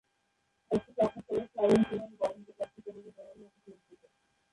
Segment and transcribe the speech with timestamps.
[0.71, 4.01] একটি সাক্ষাত্কারে, Sharon Cohen বলেন যে তার পিতামহ রোমানিয়া থেকে উদ্ভূত।